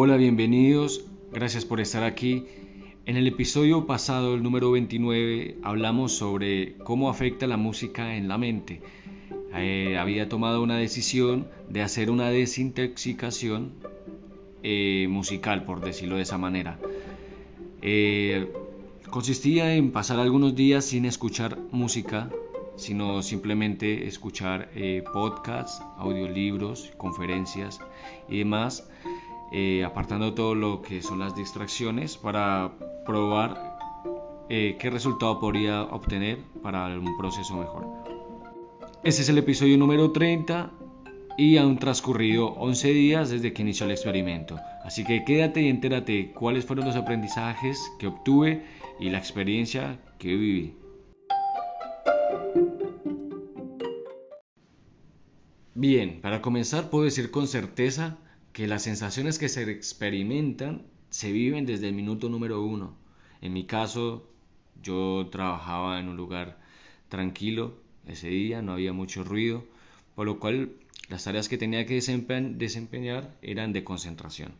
Hola, 0.00 0.16
bienvenidos, 0.16 1.04
gracias 1.32 1.64
por 1.64 1.80
estar 1.80 2.04
aquí. 2.04 2.44
En 3.04 3.16
el 3.16 3.26
episodio 3.26 3.84
pasado, 3.84 4.36
el 4.36 4.44
número 4.44 4.70
29, 4.70 5.56
hablamos 5.64 6.12
sobre 6.12 6.76
cómo 6.84 7.10
afecta 7.10 7.48
la 7.48 7.56
música 7.56 8.14
en 8.14 8.28
la 8.28 8.38
mente. 8.38 8.80
Eh, 9.56 9.98
había 9.98 10.28
tomado 10.28 10.62
una 10.62 10.76
decisión 10.76 11.48
de 11.68 11.82
hacer 11.82 12.12
una 12.12 12.30
desintoxicación 12.30 13.72
eh, 14.62 15.08
musical, 15.10 15.64
por 15.64 15.80
decirlo 15.80 16.14
de 16.14 16.22
esa 16.22 16.38
manera. 16.38 16.78
Eh, 17.82 18.52
consistía 19.10 19.74
en 19.74 19.90
pasar 19.90 20.20
algunos 20.20 20.54
días 20.54 20.84
sin 20.84 21.06
escuchar 21.06 21.58
música, 21.72 22.30
sino 22.76 23.20
simplemente 23.20 24.06
escuchar 24.06 24.70
podcasts, 25.12 25.82
audiolibros, 25.96 26.92
conferencias 26.96 27.80
y 28.28 28.38
demás 28.38 28.88
eh, 29.52 29.84
apartando 29.84 30.34
todo 30.34 30.54
lo 30.54 30.82
que 30.82 31.02
son 31.02 31.20
las 31.20 31.34
distracciones 31.34 32.16
para 32.16 32.72
probar 33.06 33.78
eh, 34.50 34.76
qué 34.78 34.90
resultado 34.90 35.40
podría 35.40 35.82
obtener 35.82 36.38
para 36.62 36.86
un 36.88 37.16
proceso 37.16 37.56
mejor. 37.56 37.86
Este 39.04 39.22
es 39.22 39.28
el 39.28 39.38
episodio 39.38 39.78
número 39.78 40.10
30 40.12 40.70
y 41.38 41.56
han 41.56 41.78
transcurrido 41.78 42.48
11 42.48 42.88
días 42.92 43.30
desde 43.30 43.52
que 43.52 43.62
inició 43.62 43.86
el 43.86 43.92
experimento. 43.92 44.58
Así 44.84 45.04
que 45.04 45.24
quédate 45.24 45.62
y 45.62 45.68
entérate 45.68 46.32
cuáles 46.32 46.66
fueron 46.66 46.86
los 46.86 46.96
aprendizajes 46.96 47.78
que 47.98 48.08
obtuve 48.08 48.64
y 48.98 49.10
la 49.10 49.18
experiencia 49.18 50.00
que 50.18 50.34
viví. 50.34 50.74
Bien, 55.74 56.20
para 56.20 56.42
comenzar 56.42 56.90
puedo 56.90 57.04
decir 57.04 57.30
con 57.30 57.46
certeza 57.46 58.18
que 58.58 58.66
las 58.66 58.82
sensaciones 58.82 59.38
que 59.38 59.48
se 59.48 59.70
experimentan 59.70 60.82
se 61.10 61.30
viven 61.30 61.64
desde 61.64 61.86
el 61.86 61.94
minuto 61.94 62.28
número 62.28 62.60
uno. 62.60 62.92
En 63.40 63.52
mi 63.52 63.66
caso, 63.66 64.28
yo 64.82 65.28
trabajaba 65.30 66.00
en 66.00 66.08
un 66.08 66.16
lugar 66.16 66.58
tranquilo 67.08 67.76
ese 68.08 68.30
día, 68.30 68.60
no 68.60 68.72
había 68.72 68.92
mucho 68.92 69.22
ruido, 69.22 69.64
por 70.16 70.26
lo 70.26 70.40
cual 70.40 70.72
las 71.08 71.22
tareas 71.22 71.48
que 71.48 71.56
tenía 71.56 71.86
que 71.86 72.00
desempeñar 72.00 73.32
eran 73.42 73.72
de 73.72 73.84
concentración. 73.84 74.54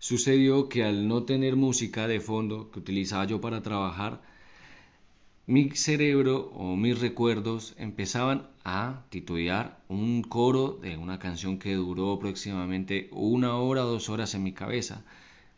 Sucedió 0.00 0.68
que 0.68 0.82
al 0.82 1.06
no 1.06 1.22
tener 1.22 1.54
música 1.54 2.08
de 2.08 2.18
fondo 2.18 2.72
que 2.72 2.80
utilizaba 2.80 3.26
yo 3.26 3.40
para 3.40 3.62
trabajar, 3.62 4.22
mi 5.48 5.70
cerebro 5.70 6.52
o 6.54 6.76
mis 6.76 7.00
recuerdos 7.00 7.74
empezaban 7.78 8.46
a 8.64 9.06
titubear 9.08 9.78
un 9.88 10.22
coro 10.22 10.78
de 10.82 10.98
una 10.98 11.18
canción 11.18 11.58
que 11.58 11.74
duró 11.74 12.12
aproximadamente 12.12 13.08
una 13.12 13.56
hora 13.56 13.80
dos 13.80 14.10
horas 14.10 14.34
en 14.34 14.42
mi 14.42 14.52
cabeza. 14.52 15.06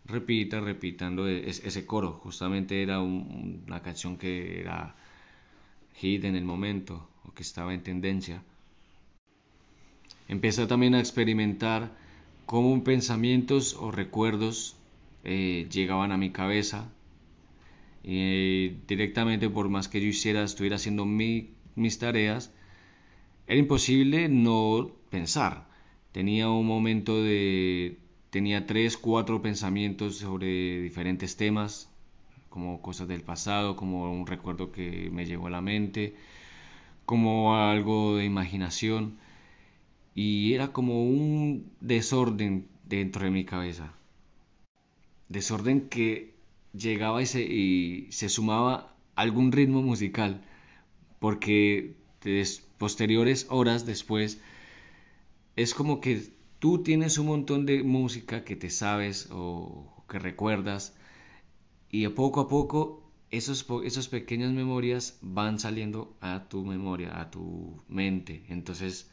Repita, 0.05 0.61
repitando 0.61 1.29
e-, 1.29 1.51
ese 1.51 1.87
coro. 1.87 2.13
Justamente 2.23 2.85
era 2.85 3.01
una 3.01 3.83
canción 3.83 4.17
que 4.17 4.61
era 4.61 4.95
hit 5.97 6.23
en 6.23 6.37
el 6.37 6.45
momento 6.45 7.09
o 7.25 7.35
que 7.35 7.43
estaba 7.43 7.75
en 7.75 7.83
tendencia. 7.83 8.45
Empecé 10.29 10.69
también 10.69 10.95
a 10.95 11.01
experimentar 11.01 11.91
cómo 12.47 12.85
pensamientos 12.85 13.75
o 13.75 13.91
recuerdos 13.91 14.77
eh, 15.25 15.67
llegaban 15.69 16.13
a 16.13 16.17
mi 16.17 16.31
cabeza 16.31 16.89
y 18.03 18.69
directamente 18.87 19.51
por 19.51 19.69
más 19.69 19.89
que 19.89 20.01
yo 20.01 20.07
hiciera, 20.07 20.43
estuviera 20.43 20.77
haciendo 20.77 21.05
mis 21.05 21.99
tareas, 21.99 22.53
era 23.47 23.59
imposible 23.59 24.29
no 24.29 24.91
pensar. 25.11 25.69
Tenía 26.13 26.49
un 26.49 26.67
momento 26.67 27.23
de... 27.23 27.99
tenía 28.31 28.67
tres, 28.67 28.97
cuatro 28.97 29.43
pensamientos 29.43 30.17
sobre 30.17 30.81
diferentes 30.81 31.37
temas, 31.37 31.91
como 32.49 32.81
cosas 32.83 33.09
del 33.09 33.23
pasado, 33.23 33.77
como 33.77 34.11
un 34.13 34.27
recuerdo 34.27 34.73
que 34.73 35.11
me 35.13 35.27
llegó 35.27 35.49
a 35.49 35.51
la 35.51 35.61
mente, 35.61 36.15
como 37.07 37.57
algo 37.57 38.17
de 38.17 38.25
imaginación. 38.25 39.19
Y 40.15 40.55
era 40.55 40.73
como 40.73 41.05
un 41.05 41.71
desorden 41.81 42.67
dentro 42.85 43.25
de 43.25 43.31
mi 43.31 43.45
cabeza. 43.45 43.95
Desorden 45.29 45.89
que 45.89 46.35
llegaba 46.73 47.23
y 47.23 47.27
se, 47.27 47.43
y 47.43 48.13
se 48.13 48.29
sumaba 48.29 48.97
algún 49.15 49.53
ritmo 49.53 49.83
musical, 49.83 50.43
porque 51.19 51.97
posteriores 52.79 53.47
horas 53.51 53.87
después 53.87 54.41
es 55.57 55.75
como 55.75 56.01
que 56.01 56.33
tú 56.59 56.83
tienes 56.83 57.19
un 57.19 57.27
montón 57.27 57.67
de 57.67 57.83
música 57.83 58.45
que 58.45 58.57
te 58.57 58.71
sabes 58.71 59.29
o 59.31 60.05
que 60.09 60.19
recuerdas 60.19 60.95
y 61.91 62.07
poco 62.09 62.41
a 62.41 62.49
poco 62.49 63.11
esos, 63.31 63.67
esas 63.85 64.09
pequeñas 64.09 64.53
memorias 64.53 65.19
van 65.23 65.59
saliendo 65.59 66.17
a 66.21 66.49
tu 66.49 66.65
memoria, 66.65 67.21
a 67.21 67.31
tu 67.31 67.83
mente. 67.89 68.45
Entonces 68.49 69.11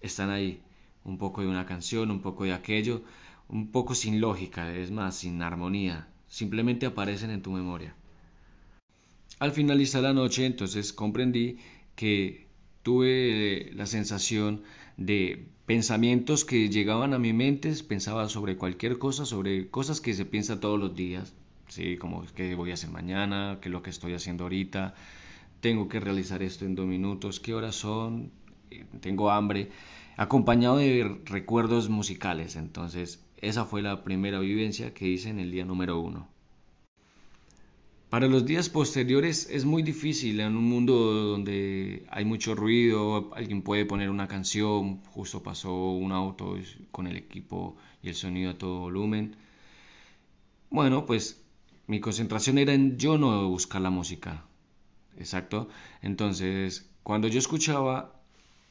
están 0.00 0.30
ahí, 0.30 0.62
un 1.04 1.18
poco 1.18 1.40
de 1.42 1.48
una 1.48 1.66
canción, 1.66 2.10
un 2.10 2.20
poco 2.20 2.44
de 2.44 2.52
aquello, 2.52 3.02
un 3.48 3.70
poco 3.70 3.94
sin 3.94 4.20
lógica, 4.20 4.74
es 4.74 4.90
más, 4.90 5.16
sin 5.16 5.42
armonía 5.42 6.09
simplemente 6.30 6.86
aparecen 6.86 7.30
en 7.30 7.42
tu 7.42 7.50
memoria. 7.50 7.94
Al 9.38 9.52
finalizar 9.52 10.02
la 10.02 10.14
noche, 10.14 10.46
entonces 10.46 10.94
comprendí 10.94 11.58
que 11.96 12.46
tuve 12.82 13.70
la 13.74 13.84
sensación 13.84 14.62
de 14.96 15.46
pensamientos 15.66 16.44
que 16.44 16.70
llegaban 16.70 17.12
a 17.12 17.18
mi 17.18 17.32
mente, 17.32 17.74
pensaba 17.86 18.28
sobre 18.28 18.56
cualquier 18.56 18.98
cosa, 18.98 19.26
sobre 19.26 19.68
cosas 19.68 20.00
que 20.00 20.14
se 20.14 20.24
piensa 20.24 20.60
todos 20.60 20.78
los 20.78 20.94
días, 20.94 21.34
¿sí? 21.68 21.96
como 21.96 22.24
qué 22.34 22.54
voy 22.54 22.70
a 22.70 22.74
hacer 22.74 22.90
mañana, 22.90 23.58
qué 23.60 23.68
es 23.68 23.72
lo 23.72 23.82
que 23.82 23.90
estoy 23.90 24.14
haciendo 24.14 24.44
ahorita, 24.44 24.94
tengo 25.60 25.88
que 25.88 26.00
realizar 26.00 26.42
esto 26.42 26.64
en 26.64 26.74
dos 26.74 26.86
minutos, 26.86 27.40
qué 27.40 27.54
horas 27.54 27.74
son, 27.74 28.30
tengo 29.00 29.30
hambre, 29.30 29.70
acompañado 30.16 30.76
de 30.78 31.18
recuerdos 31.24 31.88
musicales. 31.88 32.56
Entonces, 32.56 33.24
esa 33.40 33.64
fue 33.64 33.82
la 33.82 34.04
primera 34.04 34.38
vivencia 34.40 34.94
que 34.94 35.08
hice 35.08 35.30
en 35.30 35.38
el 35.38 35.50
día 35.50 35.64
número 35.64 36.00
uno. 36.00 36.28
Para 38.10 38.26
los 38.26 38.44
días 38.44 38.68
posteriores 38.68 39.48
es 39.50 39.64
muy 39.64 39.84
difícil 39.84 40.40
en 40.40 40.56
un 40.56 40.64
mundo 40.64 40.94
donde 40.94 42.04
hay 42.10 42.24
mucho 42.24 42.56
ruido, 42.56 43.30
alguien 43.36 43.62
puede 43.62 43.84
poner 43.84 44.10
una 44.10 44.26
canción, 44.26 45.00
justo 45.12 45.44
pasó 45.44 45.72
un 45.92 46.10
auto 46.10 46.58
con 46.90 47.06
el 47.06 47.16
equipo 47.16 47.76
y 48.02 48.08
el 48.08 48.16
sonido 48.16 48.50
a 48.50 48.58
todo 48.58 48.80
volumen. 48.80 49.36
Bueno, 50.70 51.06
pues 51.06 51.40
mi 51.86 52.00
concentración 52.00 52.58
era 52.58 52.74
en 52.74 52.98
yo 52.98 53.16
no 53.16 53.48
buscar 53.48 53.80
la 53.80 53.90
música. 53.90 54.44
Exacto. 55.16 55.68
Entonces, 56.02 56.90
cuando 57.04 57.28
yo 57.28 57.38
escuchaba 57.38 58.20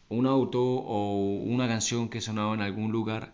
un 0.09 0.25
auto 0.25 0.61
o 0.61 1.37
una 1.43 1.67
canción 1.67 2.09
que 2.09 2.19
sonaba 2.19 2.53
en 2.55 2.61
algún 2.61 2.91
lugar, 2.91 3.33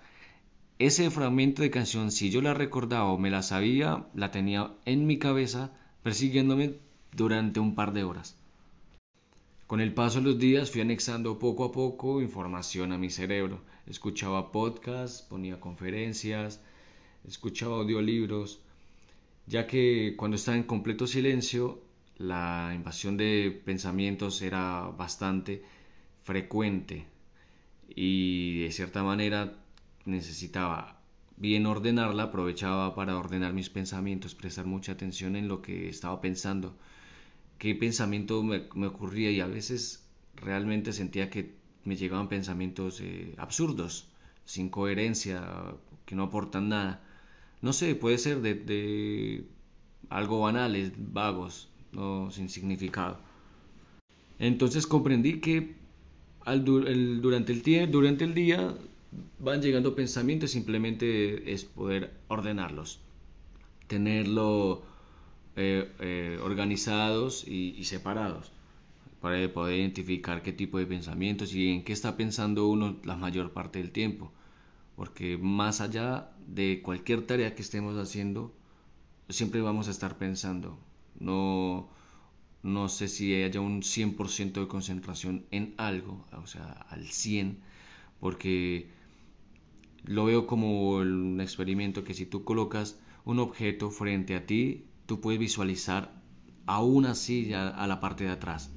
ese 0.77 1.09
fragmento 1.09 1.61
de 1.61 1.71
canción, 1.71 2.11
si 2.11 2.29
yo 2.29 2.41
la 2.41 2.53
recordaba 2.53 3.05
o 3.05 3.17
me 3.17 3.29
la 3.29 3.43
sabía, 3.43 4.07
la 4.13 4.31
tenía 4.31 4.73
en 4.85 5.07
mi 5.07 5.17
cabeza 5.19 5.71
persiguiéndome 6.03 6.79
durante 7.13 7.59
un 7.59 7.75
par 7.75 7.93
de 7.93 8.03
horas. 8.03 8.37
Con 9.67 9.79
el 9.79 9.93
paso 9.93 10.19
de 10.19 10.25
los 10.25 10.39
días 10.39 10.69
fui 10.69 10.81
anexando 10.81 11.39
poco 11.39 11.63
a 11.63 11.71
poco 11.71 12.21
información 12.21 12.91
a 12.91 12.97
mi 12.97 13.09
cerebro. 13.09 13.61
Escuchaba 13.87 14.51
podcasts, 14.51 15.21
ponía 15.21 15.59
conferencias, 15.59 16.61
escuchaba 17.27 17.77
audiolibros, 17.77 18.59
ya 19.47 19.65
que 19.65 20.13
cuando 20.17 20.35
estaba 20.35 20.57
en 20.57 20.63
completo 20.63 21.07
silencio 21.07 21.81
la 22.17 22.71
invasión 22.73 23.17
de 23.17 23.61
pensamientos 23.65 24.41
era 24.41 24.91
bastante 24.97 25.63
frecuente 26.23 27.05
y 27.89 28.63
de 28.63 28.71
cierta 28.71 29.03
manera 29.03 29.64
necesitaba 30.05 30.99
bien 31.37 31.65
ordenarla, 31.65 32.23
aprovechaba 32.23 32.95
para 32.95 33.17
ordenar 33.17 33.53
mis 33.53 33.69
pensamientos, 33.69 34.35
prestar 34.35 34.65
mucha 34.65 34.93
atención 34.93 35.35
en 35.35 35.47
lo 35.47 35.61
que 35.61 35.89
estaba 35.89 36.21
pensando, 36.21 36.75
qué 37.57 37.75
pensamiento 37.75 38.43
me, 38.43 38.87
ocurría 38.87 39.31
y 39.31 39.39
a 39.41 39.47
veces 39.47 40.03
realmente 40.35 40.93
sentía 40.93 41.29
que 41.29 41.53
me 41.83 41.95
llegaban 41.95 42.29
pensamientos 42.29 43.01
eh, 43.01 43.33
absurdos, 43.37 44.07
sin 44.45 44.69
coherencia, 44.69 45.75
que 46.05 46.15
no 46.15 46.23
aportan 46.23 46.69
nada. 46.69 47.03
No 47.61 47.73
sé, 47.73 47.95
puede 47.95 48.17
ser 48.17 48.41
de, 48.41 49.45
algo 50.09 50.41
banales, 50.41 50.91
vagos, 50.97 51.69
no 51.91 52.31
sin 52.31 52.49
significado. 52.49 53.19
Entonces 54.39 54.87
comprendí 54.87 55.39
que 55.39 55.75
durante, 56.45 56.91
el, 56.91 57.21
durante 57.91 58.23
el 58.23 58.33
día 58.33 58.75
van 59.39 59.61
llegando 59.61 59.95
pensamientos, 59.95 60.51
simplemente 60.51 61.53
es 61.53 61.65
poder 61.65 62.13
ordenarlos, 62.27 62.99
tenerlo 63.87 64.83
eh, 65.55 65.91
eh, 65.99 66.39
organizados 66.41 67.47
y, 67.47 67.83
separados 67.85 68.51
para 69.21 69.51
poder 69.53 69.79
identificar 69.79 70.43
qué 70.43 70.51
tipo 70.53 70.77
de 70.77 70.85
pensamientos 70.85 71.53
y 71.53 71.69
en 71.69 71.83
qué 71.83 71.93
está 71.93 72.15
pensando 72.17 72.67
uno 72.67 72.97
la 73.03 73.15
mayor 73.15 73.51
parte 73.51 73.79
del 73.79 73.91
tiempo. 73.91 74.31
porque 74.95 75.37
más 75.37 75.81
allá 75.81 76.31
de 76.47 76.81
cualquier 76.81 77.25
tarea 77.25 77.53
que 77.55 77.61
estemos 77.61 77.97
haciendo, 77.97 78.53
siempre 79.29 79.61
vamos 79.61 79.87
a 79.87 79.91
estar 79.91 80.17
pensando. 80.17 80.77
No, 81.19 81.89
no 82.63 82.89
sé 82.89 83.07
si 83.07 83.33
haya 83.43 83.61
un 83.61 83.81
100% 83.81 84.53
de 84.53 84.67
concentración 84.67 85.45
en 85.51 85.73
algo, 85.77 86.25
o 86.33 86.47
sea, 86.47 86.85
al 86.89 87.07
100, 87.07 87.59
porque 88.19 88.89
lo 90.05 90.25
veo 90.25 90.47
como 90.47 90.91
un 90.97 91.41
experimento 91.41 92.03
que 92.03 92.13
si 92.13 92.25
tú 92.25 92.43
colocas 92.43 92.99
un 93.25 93.39
objeto 93.39 93.89
frente 93.89 94.35
a 94.35 94.45
ti, 94.45 94.85
tú 95.05 95.19
puedes 95.19 95.39
visualizar 95.39 96.11
aún 96.65 97.05
así 97.05 97.53
a 97.53 97.85
la 97.87 97.99
parte 97.99 98.25
de 98.25 98.31
atrás. 98.31 98.69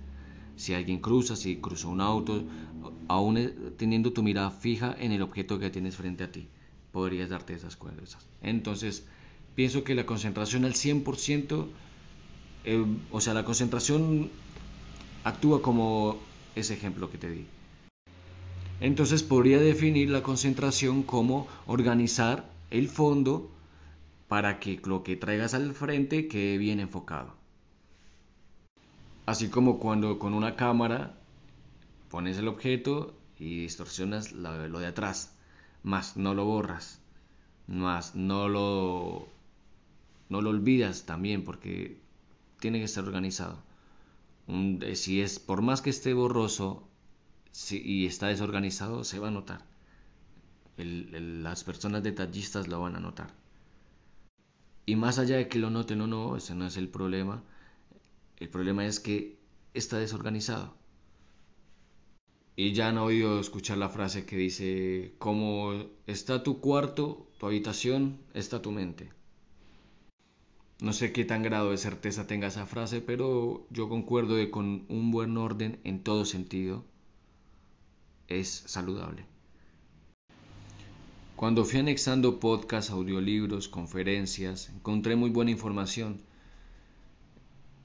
Si 0.56 0.74
alguien 0.74 0.98
cruza, 0.98 1.36
si 1.36 1.56
cruza 1.56 1.88
un 1.88 2.00
auto, 2.00 2.44
aún 3.06 3.36
e, 3.38 3.48
teniendo 3.76 4.12
tu 4.12 4.22
mirada 4.22 4.50
fija 4.50 4.94
en 4.98 5.12
el 5.12 5.22
objeto 5.22 5.58
que 5.58 5.70
tienes 5.70 5.96
frente 5.96 6.24
a 6.24 6.32
ti, 6.32 6.48
podrías 6.92 7.30
darte 7.30 7.54
esas 7.54 7.76
cosas. 7.76 8.26
Entonces, 8.42 9.06
pienso 9.54 9.84
que 9.84 9.94
la 9.94 10.06
concentración 10.06 10.64
al 10.64 10.74
100%, 10.74 11.68
eh, 12.64 12.84
o 13.10 13.20
sea, 13.20 13.34
la 13.34 13.44
concentración 13.44 14.30
actúa 15.24 15.62
como 15.62 16.18
ese 16.54 16.74
ejemplo 16.74 17.10
que 17.10 17.18
te 17.18 17.30
di. 17.30 17.46
Entonces 18.80 19.22
podría 19.22 19.58
definir 19.58 20.10
la 20.10 20.22
concentración 20.22 21.02
como 21.02 21.48
organizar 21.66 22.48
el 22.70 22.88
fondo 22.88 23.50
para 24.28 24.60
que 24.60 24.80
lo 24.84 25.02
que 25.02 25.16
traigas 25.16 25.54
al 25.54 25.74
frente 25.74 26.28
quede 26.28 26.58
bien 26.58 26.78
enfocado. 26.78 27.34
Así 29.26 29.48
como 29.48 29.78
cuando 29.78 30.18
con 30.18 30.32
una 30.32 30.54
cámara 30.54 31.18
pones 32.10 32.38
el 32.38 32.48
objeto 32.48 33.14
y 33.38 33.60
distorsionas 33.60 34.32
lo 34.32 34.78
de 34.78 34.86
atrás, 34.86 35.34
más 35.82 36.16
no 36.16 36.34
lo 36.34 36.44
borras, 36.44 37.00
más 37.66 38.14
no 38.14 38.48
lo, 38.48 39.28
no 40.28 40.40
lo 40.40 40.50
olvidas 40.50 41.04
también 41.04 41.44
porque 41.44 41.98
tiene 42.60 42.78
que 42.78 42.84
estar 42.84 43.04
organizado. 43.04 43.58
Si 44.94 45.20
es 45.20 45.38
por 45.38 45.62
más 45.62 45.82
que 45.82 45.90
esté 45.90 46.14
borroso, 46.14 46.87
y 47.70 48.06
está 48.06 48.28
desorganizado, 48.28 49.04
se 49.04 49.18
va 49.18 49.28
a 49.28 49.30
notar. 49.30 49.64
las 50.76 51.64
personas 51.64 52.02
detallistas 52.02 52.68
lo 52.68 52.80
van 52.80 52.96
a 52.96 53.00
notar. 53.00 53.32
Y 54.86 54.96
más 54.96 55.18
allá 55.18 55.36
de 55.36 55.48
que 55.48 55.58
lo 55.58 55.70
noten 55.70 56.00
o 56.00 56.06
no, 56.06 56.36
ese 56.36 56.54
no 56.54 56.66
es 56.66 56.76
el 56.76 56.88
problema. 56.88 57.42
El 58.38 58.48
problema 58.48 58.86
es 58.86 59.00
que 59.00 59.36
está 59.74 59.98
desorganizado. 59.98 60.74
Y 62.56 62.72
ya 62.72 62.88
han 62.88 62.98
oído 62.98 63.40
escuchar 63.40 63.78
la 63.78 63.88
frase 63.88 64.24
que 64.24 64.36
dice, 64.36 65.14
como 65.18 65.72
está 66.06 66.42
tu 66.42 66.60
cuarto, 66.60 67.28
tu 67.38 67.46
habitación, 67.46 68.18
está 68.34 68.62
tu 68.62 68.72
mente. 68.72 69.10
No 70.80 70.92
sé 70.92 71.12
qué 71.12 71.24
tan 71.24 71.42
grado 71.42 71.70
de 71.70 71.76
certeza 71.76 72.26
tenga 72.26 72.48
esa 72.48 72.66
frase, 72.66 73.00
pero 73.00 73.66
yo 73.70 73.88
concuerdo 73.88 74.36
de 74.36 74.50
con 74.50 74.86
un 74.88 75.10
buen 75.10 75.36
orden 75.36 75.80
en 75.84 76.02
todo 76.02 76.24
sentido 76.24 76.84
es 78.28 78.48
saludable. 78.66 79.24
Cuando 81.36 81.64
fui 81.64 81.80
anexando 81.80 82.40
podcasts, 82.40 82.90
audiolibros, 82.90 83.68
conferencias, 83.68 84.70
encontré 84.70 85.16
muy 85.16 85.30
buena 85.30 85.50
información. 85.50 86.20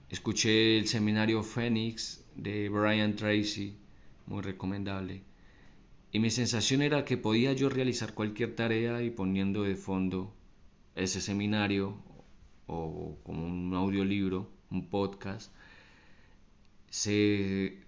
Escuché 0.10 0.78
el 0.80 0.88
seminario 0.88 1.44
Phoenix 1.44 2.24
de 2.36 2.70
Brian 2.70 3.16
Tracy, 3.16 3.76
muy 4.26 4.42
recomendable. 4.42 5.22
Y 6.12 6.20
mi 6.20 6.30
sensación 6.30 6.82
era 6.82 7.06
que 7.06 7.18
podía 7.18 7.54
yo 7.54 7.70
realizar 7.70 8.14
cualquier 8.14 8.56
tarea 8.56 9.02
y 9.02 9.10
poniendo 9.10 9.64
de 9.64 9.76
fondo 9.76 10.34
ese 10.96 11.22
seminario 11.22 11.96
o 12.68 13.18
como 13.24 13.46
un 13.46 13.74
audiolibro, 13.76 14.50
un 14.70 14.90
podcast, 14.90 15.52
se 16.90 17.83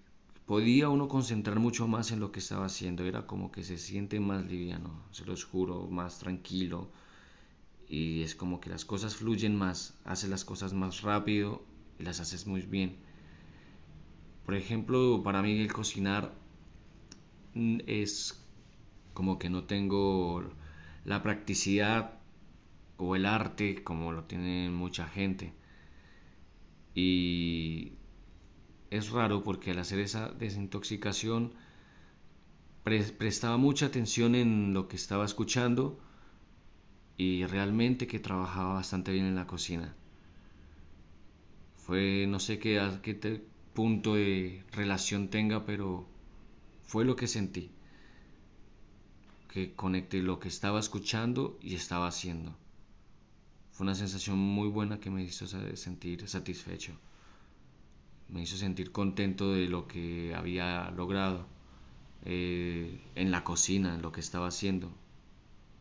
podía 0.46 0.88
uno 0.88 1.08
concentrar 1.08 1.58
mucho 1.58 1.88
más 1.88 2.12
en 2.12 2.20
lo 2.20 2.32
que 2.32 2.38
estaba 2.38 2.66
haciendo, 2.66 3.04
era 3.04 3.26
como 3.26 3.50
que 3.50 3.64
se 3.64 3.78
siente 3.78 4.20
más 4.20 4.46
liviano, 4.46 5.02
se 5.10 5.24
los 5.24 5.44
juro, 5.44 5.88
más 5.88 6.18
tranquilo 6.20 6.90
y 7.88 8.22
es 8.22 8.34
como 8.34 8.60
que 8.60 8.70
las 8.70 8.84
cosas 8.84 9.16
fluyen 9.16 9.56
más, 9.56 9.98
haces 10.04 10.30
las 10.30 10.44
cosas 10.44 10.72
más 10.72 11.02
rápido 11.02 11.64
y 11.98 12.04
las 12.04 12.20
haces 12.20 12.46
muy 12.46 12.62
bien. 12.62 12.96
Por 14.44 14.54
ejemplo, 14.54 15.22
para 15.24 15.42
mí 15.42 15.58
el 15.58 15.72
cocinar 15.72 16.32
es 17.54 18.44
como 19.14 19.38
que 19.38 19.50
no 19.50 19.64
tengo 19.64 20.44
la 21.04 21.22
practicidad 21.22 22.18
o 22.98 23.16
el 23.16 23.26
arte 23.26 23.82
como 23.82 24.12
lo 24.12 24.24
tiene 24.24 24.70
mucha 24.70 25.08
gente. 25.08 25.52
Y 26.94 27.92
es 28.90 29.10
raro 29.10 29.42
porque 29.42 29.72
al 29.72 29.78
hacer 29.78 29.98
esa 29.98 30.28
desintoxicación 30.28 31.52
prestaba 32.84 33.56
mucha 33.56 33.86
atención 33.86 34.34
en 34.34 34.72
lo 34.72 34.86
que 34.86 34.96
estaba 34.96 35.24
escuchando 35.24 35.98
y 37.16 37.44
realmente 37.46 38.06
que 38.06 38.20
trabajaba 38.20 38.74
bastante 38.74 39.12
bien 39.12 39.24
en 39.24 39.34
la 39.34 39.46
cocina. 39.46 39.94
Fue, 41.76 42.26
no 42.28 42.38
sé 42.38 42.58
qué, 42.58 42.80
qué 43.02 43.44
punto 43.74 44.14
de 44.14 44.64
relación 44.72 45.28
tenga, 45.28 45.64
pero 45.64 46.06
fue 46.84 47.04
lo 47.04 47.16
que 47.16 47.26
sentí. 47.26 47.70
Que 49.48 49.74
conecté 49.74 50.22
lo 50.22 50.38
que 50.38 50.48
estaba 50.48 50.78
escuchando 50.78 51.58
y 51.60 51.74
estaba 51.74 52.06
haciendo. 52.06 52.56
Fue 53.72 53.84
una 53.84 53.94
sensación 53.94 54.38
muy 54.38 54.68
buena 54.68 55.00
que 55.00 55.10
me 55.10 55.24
hizo 55.24 55.46
sentir 55.76 56.28
satisfecho 56.28 56.92
me 58.28 58.42
hizo 58.42 58.56
sentir 58.56 58.92
contento 58.92 59.52
de 59.52 59.68
lo 59.68 59.86
que 59.86 60.34
había 60.34 60.90
logrado 60.90 61.46
eh, 62.24 63.00
en 63.14 63.30
la 63.30 63.44
cocina, 63.44 63.94
en 63.94 64.02
lo 64.02 64.12
que 64.12 64.20
estaba 64.20 64.48
haciendo. 64.48 64.92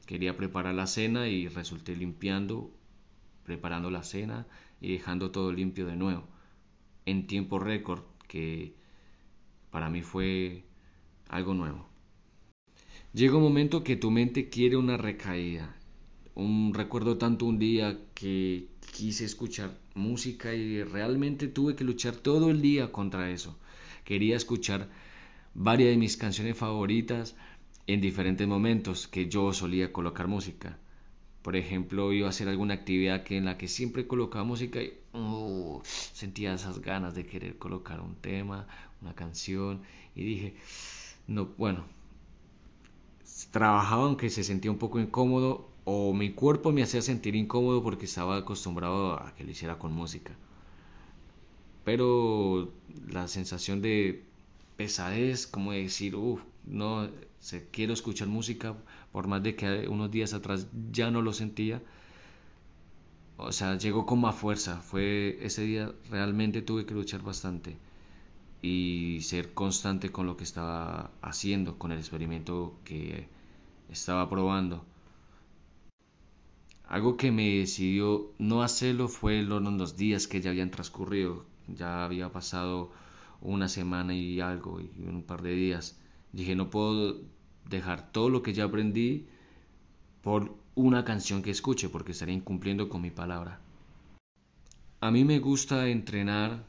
Quería 0.06 0.38
preparar 0.38 0.76
la 0.76 0.88
cena 0.88 1.28
y 1.28 1.48
resulté 1.48 1.96
limpiando, 1.96 2.72
preparando 3.44 3.90
la 3.90 4.04
cena 4.04 4.46
y 4.80 4.94
dejando 4.94 5.32
todo 5.32 5.52
limpio 5.52 5.88
de 5.88 5.96
nuevo, 5.96 6.28
en 7.06 7.28
tiempo 7.28 7.58
récord, 7.58 8.04
que 8.28 8.76
para 9.72 9.90
mí 9.90 10.04
fue 10.04 10.64
algo 11.28 11.54
nuevo. 11.54 11.90
Llega 13.14 13.38
un 13.38 13.44
momento 13.44 13.84
que 13.84 13.96
tu 13.96 14.12
mente 14.12 14.50
quiere 14.50 14.78
una 14.78 14.98
recaída. 14.98 15.76
Recuerdo 16.36 17.18
tanto 17.18 17.46
un 17.46 17.60
día 17.60 17.98
que 18.14 18.68
quise 18.92 19.24
escuchar 19.24 19.78
música 19.94 20.54
y 20.54 20.84
realmente 20.84 21.48
tuve 21.48 21.76
que 21.76 21.86
luchar 21.86 22.16
todo 22.16 22.50
el 22.50 22.62
día 22.62 22.92
contra 22.92 23.30
eso. 23.30 23.58
Quería 24.04 24.36
escuchar 24.36 24.90
varias 25.54 25.92
de 25.92 25.98
mis 25.98 26.18
canciones 26.18 26.58
favoritas 26.58 27.36
en 27.88 28.02
diferentes 28.02 28.46
momentos 28.48 29.08
que 29.08 29.30
yo 29.30 29.54
solía 29.54 29.94
colocar 29.94 30.28
música. 30.28 30.78
Por 31.42 31.56
ejemplo, 31.56 32.12
iba 32.12 32.28
a 32.28 32.32
hacer 32.32 32.50
alguna 32.50 32.74
actividad 32.74 33.24
que 33.24 33.38
en 33.38 33.46
la 33.46 33.58
que 33.58 33.68
siempre 33.70 34.08
colocaba 34.08 34.44
música 34.44 34.82
y 34.82 34.94
uh, 35.14 35.80
sentía 35.86 36.54
esas 36.54 36.82
ganas 36.82 37.16
de 37.16 37.26
querer 37.26 37.58
colocar 37.58 38.02
un 38.02 38.16
tema, 38.16 38.68
una 39.02 39.14
canción 39.14 39.84
y 40.16 40.24
dije, 40.24 40.56
no, 41.28 41.46
bueno, 41.58 41.86
trabajaba 43.52 44.04
aunque 44.04 44.30
se 44.30 44.44
sentía 44.44 44.72
un 44.72 44.80
poco 44.80 45.00
incómodo, 45.00 45.70
o 45.86 46.14
mi 46.14 46.32
cuerpo 46.34 46.72
me 46.72 46.84
hacía 46.84 47.02
sentir 47.02 47.36
incómodo 47.36 47.84
porque 47.84 48.06
estaba 48.06 48.38
acostumbrado 48.38 49.14
a 49.14 49.34
que 49.36 49.44
lo 49.44 49.52
hiciera 49.52 49.80
con 49.80 49.94
música. 49.94 50.34
Pero 51.86 52.74
la 53.08 53.28
sensación 53.28 53.82
de 53.82 54.24
pesadez, 54.78 55.48
como 55.48 55.72
de 55.72 55.84
decir, 55.84 56.16
uff, 56.16 56.42
no, 56.66 57.08
quiero 57.72 57.94
escuchar 57.94 58.28
música, 58.28 58.76
por 59.12 59.28
más 59.28 59.44
de 59.44 59.56
que 59.56 59.88
unos 59.88 60.12
días 60.12 60.34
atrás 60.34 60.68
ya 60.92 61.12
no 61.12 61.22
lo 61.22 61.34
sentía, 61.34 61.82
o 63.38 63.52
sea, 63.52 63.78
llegó 63.78 64.06
con 64.06 64.22
más 64.22 64.36
fuerza. 64.36 64.82
Fue 64.82 65.38
ese 65.42 65.64
día 65.64 65.94
realmente 66.10 66.62
tuve 66.62 66.86
que 66.86 66.94
luchar 66.94 67.22
bastante 67.22 67.78
y 68.62 69.20
ser 69.22 69.54
constante 69.54 70.12
con 70.12 70.26
lo 70.26 70.38
que 70.38 70.44
estaba 70.44 71.12
haciendo, 71.22 71.78
con 71.78 71.92
el 71.92 72.00
experimento 72.00 72.76
que 72.86 73.28
estaba 73.90 74.30
probando. 74.30 74.86
Algo 76.88 77.18
que 77.18 77.32
me 77.32 77.58
decidió 77.58 78.32
no 78.38 78.62
hacerlo 78.62 79.08
fue 79.08 79.42
los 79.42 79.98
días 79.98 80.28
que 80.28 80.42
ya 80.42 80.52
habían 80.52 80.72
transcurrido. 80.72 81.46
Ya 81.68 82.06
había 82.06 82.32
pasado 82.32 82.92
una 83.42 83.68
semana 83.68 84.14
y 84.14 84.40
algo, 84.40 84.80
y 84.80 85.04
un 85.04 85.24
par 85.24 85.42
de 85.42 85.56
días. 85.56 86.00
Dije, 86.32 86.56
no 86.56 86.70
puedo 86.70 87.22
dejar 87.70 88.12
todo 88.12 88.30
lo 88.30 88.44
que 88.44 88.54
ya 88.54 88.66
aprendí 88.66 89.28
por 90.22 90.56
una 90.76 91.04
canción 91.04 91.42
que 91.42 91.52
escuche, 91.52 91.90
porque 91.90 92.12
estaría 92.12 92.36
incumpliendo 92.36 92.90
con 92.90 93.02
mi 93.02 93.10
palabra. 93.10 93.60
A 95.02 95.12
mí 95.12 95.24
me 95.24 95.40
gusta 95.40 95.88
entrenar, 95.88 96.66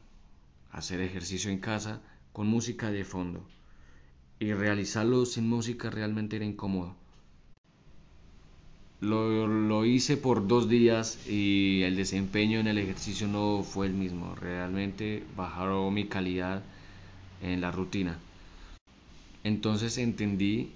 hacer 0.71 1.01
ejercicio 1.01 1.51
en 1.51 1.59
casa 1.59 2.03
con 2.33 2.47
música 2.47 2.91
de 2.91 3.05
fondo. 3.05 3.47
Y 4.39 4.53
realizarlo 4.53 5.25
sin 5.27 5.49
música 5.49 5.91
realmente 5.91 6.37
era 6.37 6.45
incómodo. 6.45 6.97
Lo, 9.01 9.47
lo, 9.47 9.85
hice 9.85 10.17
por 10.17 10.47
dos 10.47 10.69
días 10.69 11.27
y 11.29 11.83
el 11.83 11.97
desempeño 11.97 12.61
en 12.61 12.67
el 12.67 12.79
ejercicio 12.79 13.29
no 13.29 13.63
fue 13.63 13.87
el 13.87 13.93
mismo. 13.93 14.35
Realmente 14.35 15.23
bajaron 15.37 15.93
mi 15.93 16.07
calidad 16.07 16.63
en 17.43 17.61
la 17.61 17.71
rutina. 17.71 18.19
Entonces 19.45 19.99
entendí 19.99 20.71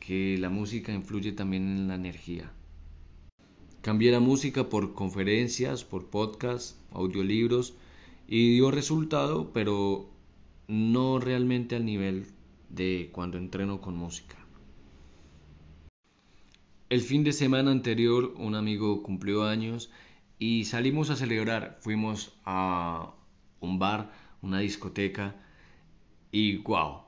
que 0.00 0.38
la 0.38 0.48
música 0.48 0.92
influye 0.92 1.32
también 1.32 1.64
en 1.64 1.88
la 1.88 1.96
energía. 1.96 2.50
Cambié 3.82 4.10
la 4.10 4.20
música 4.20 4.68
por 4.68 4.94
conferencias, 4.94 5.84
por 5.84 6.06
podcasts, 6.06 6.76
audiolibros 6.92 7.74
y 8.26 8.54
dio 8.54 8.70
resultado, 8.70 9.50
pero 9.52 10.08
no 10.66 11.18
realmente 11.18 11.76
al 11.76 11.84
nivel 11.84 12.26
de 12.70 13.10
cuando 13.12 13.38
entreno 13.38 13.80
con 13.80 13.96
música. 13.96 14.36
El 16.90 17.02
fin 17.02 17.22
de 17.22 17.32
semana 17.32 17.70
anterior 17.70 18.34
un 18.38 18.54
amigo 18.54 19.02
cumplió 19.02 19.44
años 19.44 19.90
y 20.38 20.64
salimos 20.64 21.10
a 21.10 21.16
celebrar. 21.16 21.78
Fuimos 21.82 22.32
a 22.46 23.12
un 23.60 23.78
bar, 23.78 24.10
una 24.40 24.60
discoteca 24.60 25.36
y 26.32 26.56
wow, 26.58 27.02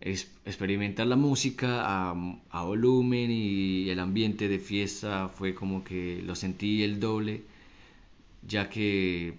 experimentar 0.00 1.08
la 1.08 1.16
música 1.16 1.82
a, 1.82 2.62
volumen 2.62 3.32
y 3.32 3.88
el 3.90 3.98
ambiente 3.98 4.46
de 4.46 4.60
fiesta 4.60 5.28
fue 5.28 5.54
como 5.56 5.82
que 5.82 6.22
lo 6.22 6.36
sentí 6.36 6.84
el 6.84 7.00
doble, 7.00 7.42
ya 8.46 8.70
que 8.70 9.38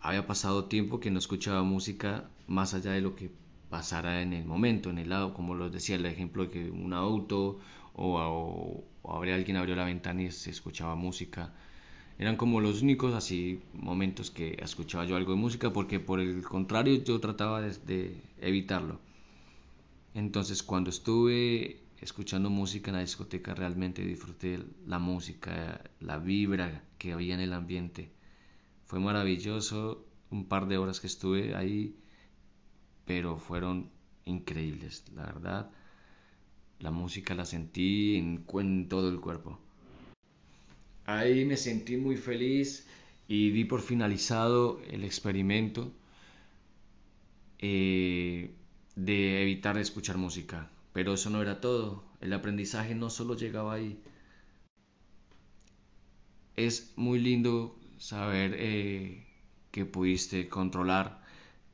había 0.00 0.26
pasado 0.26 0.64
tiempo 0.64 1.00
que 1.00 1.10
no 1.10 1.18
escuchaba 1.18 1.62
música 1.62 2.30
más 2.46 2.72
allá 2.72 2.92
de 2.92 3.02
lo 3.02 3.14
que 3.14 3.30
pasara 3.68 4.22
en 4.22 4.32
el 4.32 4.46
momento, 4.46 4.88
en 4.88 4.98
el 4.98 5.10
lado, 5.10 5.34
como 5.34 5.54
lo 5.54 5.68
decía 5.68 5.96
el 5.96 6.06
ejemplo 6.06 6.44
de 6.44 6.50
que 6.50 6.70
un 6.70 6.94
auto 6.94 7.58
o, 7.98 8.84
habría 9.04 9.34
alguien 9.34 9.56
abrió 9.56 9.74
la 9.74 9.84
ventana 9.84 10.22
y 10.22 10.30
se 10.30 10.50
escuchaba 10.50 10.94
música. 10.94 11.52
Eran 12.18 12.36
como 12.36 12.60
los 12.60 12.82
únicos 12.82 13.14
así 13.14 13.60
momentos 13.74 14.30
que 14.30 14.56
escuchaba 14.60 15.04
yo 15.04 15.16
algo 15.16 15.32
de 15.32 15.38
música 15.38 15.72
porque 15.72 16.00
por 16.00 16.20
el 16.20 16.42
contrario 16.42 17.02
yo 17.04 17.20
trataba 17.20 17.60
de, 17.60 18.20
evitarlo. 18.40 19.00
Entonces 20.14 20.62
cuando 20.62 20.90
estuve 20.90 21.80
escuchando 22.00 22.50
música 22.50 22.90
en 22.90 22.96
la 22.96 23.02
discoteca 23.02 23.54
realmente 23.54 24.02
disfruté 24.02 24.60
la 24.86 24.98
música, 24.98 25.80
la 26.00 26.18
vibra 26.18 26.82
que 26.98 27.12
había 27.12 27.34
en 27.34 27.40
el 27.40 27.52
ambiente. 27.52 28.10
Fue 28.84 29.00
maravilloso 29.00 30.04
un 30.30 30.46
par 30.46 30.66
de 30.66 30.78
horas 30.78 31.00
que 31.00 31.06
estuve 31.06 31.54
ahí, 31.54 31.96
pero 33.04 33.38
fueron 33.38 33.90
increíbles, 34.24 35.04
la 35.14 35.24
verdad. 35.26 35.70
La 36.80 36.90
música 36.90 37.34
la 37.34 37.44
sentí 37.44 38.16
en, 38.16 38.88
todo 38.88 39.08
el 39.08 39.20
cuerpo. 39.20 39.58
Ahí 41.06 41.44
me 41.44 41.56
sentí 41.56 41.96
muy 41.96 42.16
feliz 42.16 42.86
y 43.26 43.50
di 43.50 43.64
por 43.64 43.80
finalizado 43.80 44.80
el 44.90 45.04
experimento 45.04 45.90
eh, 47.58 48.50
de 48.94 49.42
evitar 49.42 49.76
escuchar 49.78 50.18
música. 50.18 50.70
Pero 50.92 51.14
eso 51.14 51.30
no 51.30 51.42
era 51.42 51.60
todo. 51.60 52.04
El 52.20 52.32
aprendizaje 52.32 52.94
no 52.94 53.10
solo 53.10 53.34
llegaba 53.34 53.74
ahí. 53.74 54.00
Es 56.56 56.92
muy 56.96 57.18
lindo 57.18 57.78
saber 57.98 58.54
eh, 58.56 59.26
que 59.70 59.84
pudiste 59.84 60.48
controlar, 60.48 61.24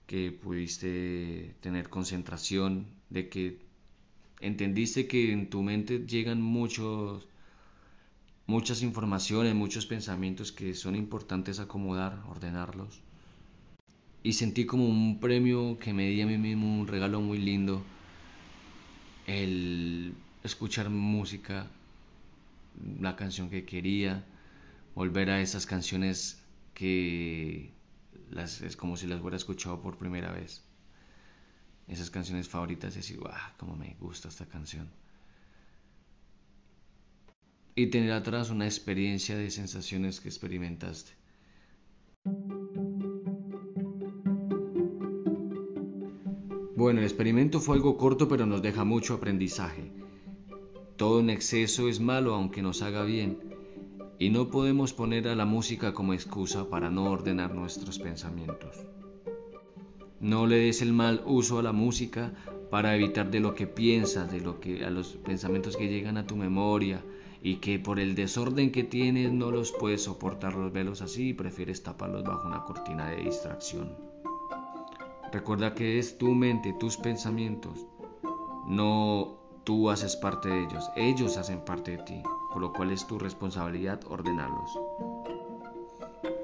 que 0.06 0.32
pudiste 0.32 1.54
tener 1.61 1.88
concentración, 1.88 2.87
de 3.11 3.28
que 3.28 3.63
entendiste 4.40 5.06
que 5.06 5.32
en 5.32 5.48
tu 5.50 5.62
mente 5.62 6.06
llegan 6.06 6.40
muchos, 6.40 7.26
muchas 8.46 8.82
informaciones, 8.82 9.54
muchos 9.54 9.86
pensamientos 9.86 10.52
que 10.52 10.74
son 10.74 10.96
importantes 10.96 11.60
acomodar, 11.60 12.22
ordenarlos. 12.28 13.00
Y 14.22 14.34
sentí 14.34 14.64
como 14.64 14.86
un 14.86 15.20
premio 15.20 15.78
que 15.78 15.92
me 15.92 16.08
di 16.08 16.22
a 16.22 16.26
mí 16.26 16.38
mismo, 16.38 16.80
un 16.80 16.86
regalo 16.86 17.20
muy 17.20 17.38
lindo, 17.38 17.82
el 19.26 20.14
escuchar 20.42 20.90
música, 20.90 21.66
la 23.00 23.16
canción 23.16 23.50
que 23.50 23.64
quería, 23.64 24.24
volver 24.94 25.30
a 25.30 25.40
esas 25.40 25.66
canciones 25.66 26.42
que 26.72 27.70
las, 28.30 28.62
es 28.62 28.76
como 28.76 28.96
si 28.96 29.06
las 29.06 29.20
hubiera 29.20 29.36
escuchado 29.36 29.80
por 29.80 29.98
primera 29.98 30.32
vez 30.32 30.62
esas 31.88 32.10
canciones 32.10 32.48
favoritas 32.48 32.94
y 32.94 32.98
decir, 32.98 33.18
wow, 33.18 33.32
cómo 33.58 33.76
me 33.76 33.96
gusta 34.00 34.28
esta 34.28 34.46
canción. 34.46 34.88
Y 37.74 37.88
tener 37.88 38.12
atrás 38.12 38.50
una 38.50 38.66
experiencia 38.66 39.36
de 39.36 39.50
sensaciones 39.50 40.20
que 40.20 40.28
experimentaste. 40.28 41.12
Bueno, 46.76 47.00
el 47.00 47.06
experimento 47.06 47.60
fue 47.60 47.76
algo 47.76 47.96
corto 47.96 48.28
pero 48.28 48.46
nos 48.46 48.62
deja 48.62 48.84
mucho 48.84 49.14
aprendizaje. 49.14 49.90
Todo 50.96 51.20
en 51.20 51.30
exceso 51.30 51.88
es 51.88 52.00
malo 52.00 52.34
aunque 52.34 52.62
nos 52.62 52.82
haga 52.82 53.04
bien 53.04 53.38
y 54.18 54.30
no 54.30 54.50
podemos 54.50 54.92
poner 54.92 55.28
a 55.28 55.34
la 55.34 55.44
música 55.44 55.92
como 55.92 56.14
excusa 56.14 56.68
para 56.68 56.90
no 56.90 57.04
ordenar 57.10 57.54
nuestros 57.54 57.98
pensamientos. 57.98 58.76
No 60.21 60.47
le 60.47 60.56
des 60.56 60.83
el 60.83 60.92
mal 60.92 61.23
uso 61.26 61.59
a 61.59 61.62
la 61.62 61.73
música 61.73 62.33
para 62.71 62.94
evitar 62.97 63.30
de 63.30 63.40
lo 63.40 63.54
que 63.54 63.66
piensas, 63.66 64.30
de 64.33 64.40
lo 64.40 64.61
que 64.61 64.85
a 64.85 64.90
los 64.90 65.14
pensamientos 65.16 65.76
que 65.76 65.88
llegan 65.88 66.16
a 66.16 66.26
tu 66.26 66.37
memoria 66.37 67.02
y 67.42 67.56
que 67.56 67.78
por 67.78 68.00
el 68.00 68.14
desorden 68.14 68.73
que 68.73 68.85
tienes 68.85 69.33
no 69.33 69.50
los 69.50 69.71
puedes 69.73 70.04
soportar 70.04 70.54
los 70.54 70.73
velos 70.73 71.02
así 71.02 71.28
y 71.28 71.35
prefieres 71.35 71.83
taparlos 71.83 72.25
bajo 72.25 72.49
una 72.49 72.64
cortina 72.64 73.11
de 73.11 73.25
distracción. 73.25 73.94
Recuerda 75.30 75.75
que 75.75 75.99
es 75.99 76.16
tu 76.16 76.35
mente, 76.35 76.75
tus 76.78 76.97
pensamientos, 76.97 77.87
no 78.66 79.37
tú 79.64 79.90
haces 79.90 80.16
parte 80.16 80.49
de 80.49 80.64
ellos, 80.64 80.90
ellos 80.97 81.37
hacen 81.37 81.64
parte 81.64 81.92
de 81.92 82.02
ti, 82.04 82.23
por 82.52 82.62
lo 82.62 82.73
cual 82.73 82.92
es 82.92 83.06
tu 83.06 83.18
responsabilidad 83.18 84.00
ordenarlos. 84.09 84.71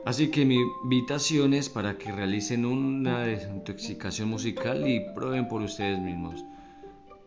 Así 0.05 0.31
que 0.31 0.45
mi 0.45 0.59
invitación 0.85 1.53
es 1.53 1.69
para 1.69 1.99
que 1.99 2.11
realicen 2.11 2.65
una 2.65 3.21
desintoxicación 3.21 4.29
musical 4.29 4.89
y 4.89 5.01
prueben 5.15 5.47
por 5.47 5.61
ustedes 5.61 5.99
mismos. 5.99 6.45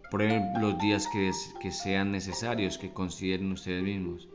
Prueben 0.09 0.51
los 0.59 0.79
días 0.79 1.07
que, 1.11 1.71
sean 1.71 2.11
necesarios, 2.11 2.77
que 2.77 2.91
consideren 2.91 3.51
ustedes 3.51 3.83
mismos. 3.83 4.27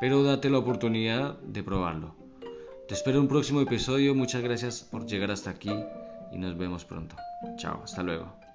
Pero 0.00 0.22
date 0.22 0.50
la 0.50 0.58
oportunidad 0.58 1.38
de 1.40 1.62
probarlo. 1.62 2.14
Te 2.88 2.94
espero 2.94 3.18
en 3.18 3.22
un 3.22 3.28
próximo 3.28 3.60
episodio. 3.60 4.14
Muchas 4.14 4.42
gracias 4.42 4.82
por 4.82 5.06
llegar 5.06 5.30
hasta 5.30 5.50
aquí 5.50 5.72
y 6.32 6.38
nos 6.38 6.56
vemos 6.56 6.84
pronto. 6.84 7.16
Chao, 7.56 7.82
hasta 7.84 8.02
luego. 8.02 8.45